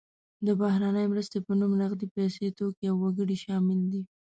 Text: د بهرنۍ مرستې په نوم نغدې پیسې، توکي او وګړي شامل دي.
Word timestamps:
د 0.45 0.47
بهرنۍ 0.59 1.05
مرستې 1.11 1.37
په 1.45 1.51
نوم 1.59 1.71
نغدې 1.81 2.07
پیسې، 2.15 2.45
توکي 2.57 2.85
او 2.89 2.97
وګړي 3.03 3.37
شامل 3.43 3.79
دي. 3.91 4.01